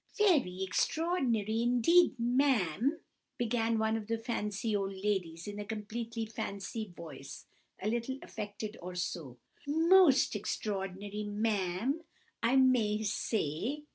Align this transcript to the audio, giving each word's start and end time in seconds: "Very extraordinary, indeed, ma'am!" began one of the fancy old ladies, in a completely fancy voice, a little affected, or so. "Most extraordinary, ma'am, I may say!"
"Very 0.17 0.63
extraordinary, 0.63 1.61
indeed, 1.61 2.15
ma'am!" 2.19 3.01
began 3.37 3.77
one 3.77 3.95
of 3.95 4.07
the 4.07 4.17
fancy 4.17 4.75
old 4.75 4.95
ladies, 4.95 5.45
in 5.47 5.59
a 5.59 5.63
completely 5.63 6.25
fancy 6.25 6.87
voice, 6.97 7.45
a 7.79 7.87
little 7.87 8.17
affected, 8.23 8.77
or 8.81 8.95
so. 8.95 9.37
"Most 9.67 10.35
extraordinary, 10.35 11.25
ma'am, 11.25 12.01
I 12.41 12.55
may 12.55 13.03
say!" 13.03 13.83